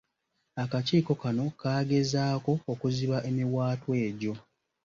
Akakiiko 0.63 1.11
kano 1.21 1.43
kaagezaako 1.61 2.51
okuziba 2.71 3.17
emiwaatwa 3.29 3.93
egyo. 4.07 4.33